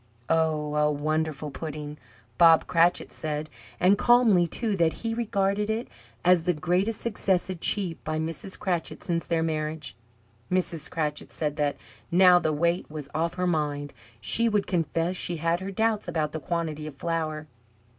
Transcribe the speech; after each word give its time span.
Oh, 0.29 0.73
a 0.73 0.89
wonderful 0.89 1.51
pudding! 1.51 1.99
Bob 2.39 2.65
Cratchit 2.65 3.11
said, 3.11 3.51
and 3.79 3.99
calmly, 3.99 4.47
too, 4.47 4.75
that 4.77 4.93
he 5.05 5.13
regarded 5.13 5.69
it 5.69 5.87
as 6.25 6.45
the 6.45 6.55
greatest 6.55 6.99
success 7.01 7.51
achieved 7.51 8.03
by 8.03 8.17
Mrs. 8.17 8.57
Cratchit 8.57 9.03
since 9.03 9.27
their 9.27 9.43
marriage. 9.43 9.95
Mrs. 10.51 10.89
Cratchit 10.89 11.31
said 11.31 11.55
that, 11.57 11.77
now 12.09 12.39
the 12.39 12.51
weight 12.51 12.89
was 12.89 13.09
off 13.13 13.35
her 13.35 13.45
mind, 13.45 13.93
she 14.19 14.49
would 14.49 14.65
confess 14.65 15.15
she 15.15 15.37
had 15.37 15.59
her 15.59 15.69
doubts 15.69 16.07
about 16.07 16.31
the 16.31 16.39
quantity 16.39 16.87
of 16.87 16.95
flour. 16.95 17.45